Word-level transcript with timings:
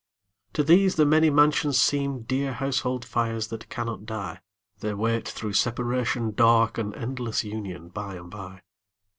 To 0.53 0.63
these 0.63 0.95
the 0.95 1.05
many 1.05 1.29
mansions 1.29 1.79
seem 1.79 2.23
Dear 2.23 2.53
household 2.53 3.05
fires 3.05 3.49
that 3.49 3.69
cannot 3.69 4.07
die; 4.07 4.39
They 4.79 4.95
wait 4.95 5.27
through 5.29 5.53
separation 5.53 6.31
dark 6.33 6.79
An 6.79 6.95
endless 6.95 7.43
union 7.43 7.89
by 7.89 8.15
and 8.15 8.31
by. 8.31 8.63